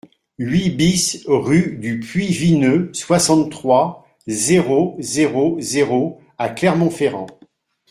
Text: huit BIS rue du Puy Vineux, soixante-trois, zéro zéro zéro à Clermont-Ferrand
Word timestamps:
huit 0.39 0.71
BIS 0.71 1.25
rue 1.27 1.77
du 1.79 1.99
Puy 1.99 2.25
Vineux, 2.25 2.89
soixante-trois, 2.91 4.07
zéro 4.25 4.95
zéro 4.99 5.57
zéro 5.59 6.19
à 6.39 6.49
Clermont-Ferrand 6.49 7.27